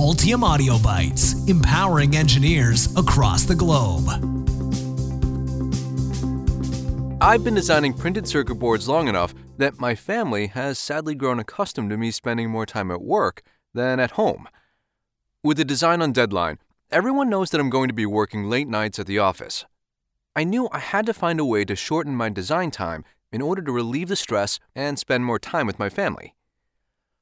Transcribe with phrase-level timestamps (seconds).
[0.00, 4.08] Altium Audio Bytes, empowering engineers across the globe.
[7.20, 11.90] I've been designing printed circuit boards long enough that my family has sadly grown accustomed
[11.90, 13.42] to me spending more time at work
[13.74, 14.48] than at home.
[15.44, 18.98] With the design on deadline, everyone knows that I'm going to be working late nights
[18.98, 19.66] at the office.
[20.34, 23.60] I knew I had to find a way to shorten my design time in order
[23.60, 26.34] to relieve the stress and spend more time with my family.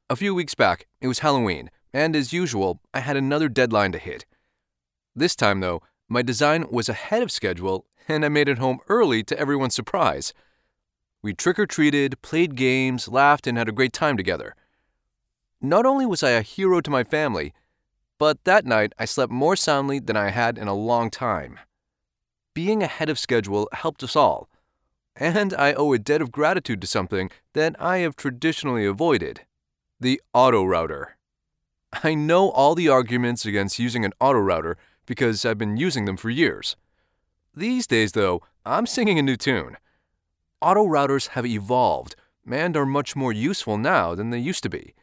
[0.09, 3.99] A few weeks back, it was Halloween, and as usual, I had another deadline to
[3.99, 4.27] hit.
[5.15, 9.23] This time, though, my design was ahead of schedule, and I made it home early
[9.25, 10.33] to everyone's surprise.
[11.23, 14.55] We trick or treated, played games, laughed, and had a great time together.
[15.61, 17.53] Not only was I a hero to my family,
[18.19, 21.59] but that night I slept more soundly than I had in a long time.
[22.55, 24.49] Being ahead of schedule helped us all,
[25.15, 29.43] and I owe a debt of gratitude to something that I have traditionally avoided
[30.01, 31.17] the auto router.
[31.93, 34.77] I know all the arguments against using an auto router
[35.07, 36.77] because I've been using them for years.
[37.55, 39.77] These days, though, I'm singing a new tune.
[40.61, 42.15] Auto routers have evolved
[42.51, 44.95] and are much more useful now than they used to be.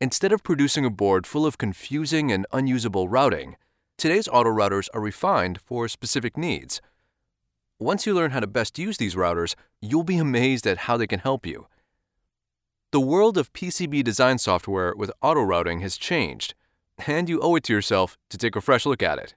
[0.00, 3.56] Instead of producing a board full of confusing and unusable routing,
[3.96, 6.80] today's auto routers are refined for specific needs.
[7.78, 11.06] Once you learn how to best use these routers, you'll be amazed at how they
[11.06, 11.66] can help you.
[12.96, 16.54] The world of PCB design software with auto routing has changed,
[17.06, 19.34] and you owe it to yourself to take a fresh look at it.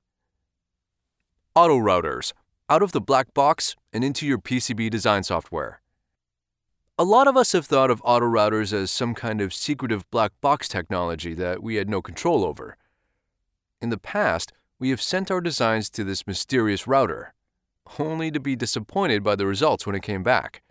[1.56, 2.32] Auto routers
[2.70, 5.82] out of the black box and into your PCB design software.
[6.98, 10.32] A lot of us have thought of auto routers as some kind of secretive black
[10.40, 12.78] box technology that we had no control over.
[13.82, 17.34] In the past, we have sent our designs to this mysterious router,
[18.00, 20.62] only to be disappointed by the results when it came back.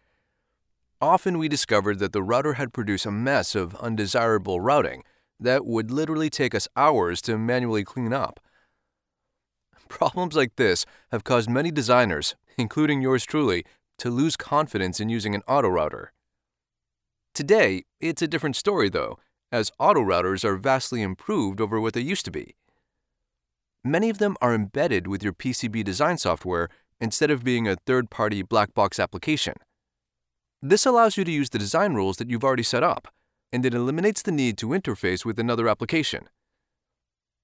[1.01, 5.05] Often we discovered that the router had produced a mess of undesirable routing
[5.39, 8.41] that would literally take us hours to manually clean up.
[9.89, 13.65] Problems like this have caused many designers, including yours truly,
[13.99, 16.13] to lose confidence in using an auto router.
[17.33, 19.21] Today, it's a different story though,
[19.53, 22.57] as auto routers are vastly improved over what they used to be.
[23.85, 26.69] Many of them are embedded with your PCB design software
[27.01, 29.55] instead of being a third party black box application.
[30.61, 33.09] This allows you to use the design rules that you've already set up,
[33.53, 36.29] and it eliminates the need to interface with another application.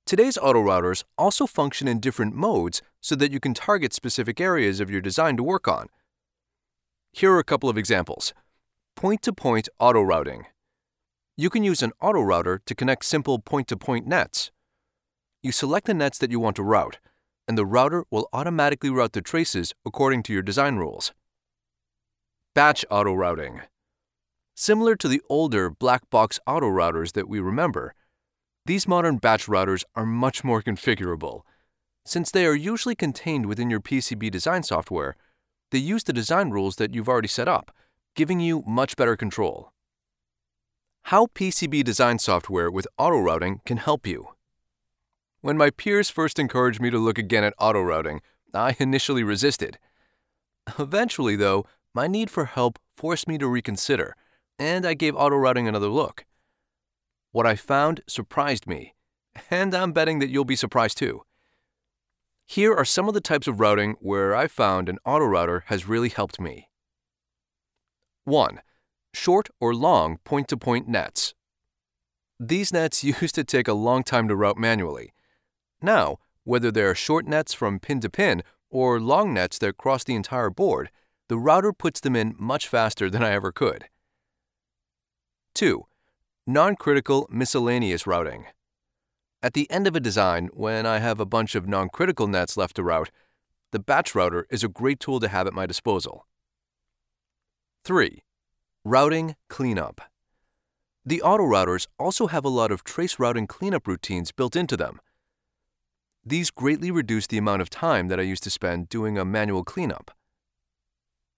[0.04, 4.80] Today's auto routers also function in different modes so that you can target specific areas
[4.80, 5.88] of your design to work on.
[7.12, 8.34] Here are a couple of examples.
[8.96, 10.46] Point to point auto routing.
[11.36, 14.50] You can use an auto router to connect simple point to point nets.
[15.40, 16.98] You select the nets that you want to route,
[17.46, 21.12] and the router will automatically route the traces according to your design rules.
[22.54, 23.62] Batch auto routing.
[24.54, 27.94] Similar to the older black box auto routers that we remember,
[28.64, 31.42] these modern batch routers are much more configurable.
[32.04, 35.16] Since they are usually contained within your PCB design software,
[35.72, 37.74] they use the design rules that you've already set up,
[38.14, 39.72] giving you much better control.
[41.06, 44.28] How PCB design software with auto routing can help you.
[45.40, 48.20] When my peers first encouraged me to look again at auto routing,
[48.54, 49.76] I initially resisted.
[50.78, 54.16] Eventually, though, my need for help forced me to reconsider,
[54.58, 56.24] and I gave auto routing another look.
[57.30, 58.94] What I found surprised me,
[59.50, 61.22] and I'm betting that you'll be surprised too.
[62.46, 65.88] Here are some of the types of routing where I found an auto router has
[65.88, 66.68] really helped me.
[68.24, 68.60] 1.
[69.12, 71.34] Short or long point to point nets.
[72.38, 75.12] These nets used to take a long time to route manually.
[75.80, 80.14] Now, whether they're short nets from pin to pin or long nets that cross the
[80.14, 80.90] entire board,
[81.28, 83.86] the router puts them in much faster than I ever could.
[85.54, 85.86] 2.
[86.46, 88.46] Non critical miscellaneous routing.
[89.42, 92.56] At the end of a design, when I have a bunch of non critical nets
[92.56, 93.10] left to route,
[93.72, 96.26] the batch router is a great tool to have at my disposal.
[97.84, 98.22] 3.
[98.84, 100.00] Routing cleanup.
[101.04, 105.00] The auto routers also have a lot of trace routing cleanup routines built into them.
[106.24, 109.64] These greatly reduce the amount of time that I used to spend doing a manual
[109.64, 110.10] cleanup.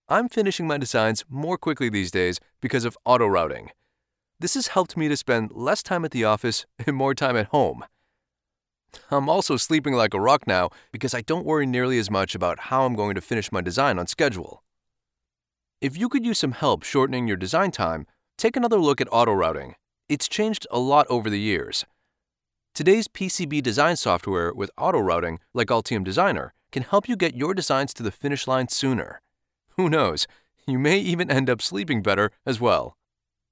[0.09, 3.71] I'm finishing my designs more quickly these days because of auto routing.
[4.39, 7.49] This has helped me to spend less time at the office and more time at
[7.49, 7.85] home.
[9.11, 12.61] I'm also sleeping like a rock now because I don't worry nearly as much about
[12.71, 14.63] how I'm going to finish my design on schedule.
[15.81, 18.07] If you could use some help shortening your design time,
[18.39, 19.75] take another look at auto routing.
[20.09, 21.85] It's changed a lot over the years.
[22.75, 27.55] Today's PCB design software with auto routing, like Altium Designer, can help you get your
[27.55, 29.21] designs to the finish line sooner.
[29.77, 30.27] Who knows?
[30.67, 32.97] You may even end up sleeping better as well.